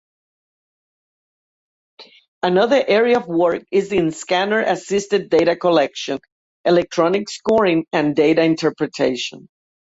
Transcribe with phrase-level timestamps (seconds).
[2.41, 6.17] Another area of work is in scanner-assisted data collection,
[6.65, 9.47] electronic scoring, and data interpretation.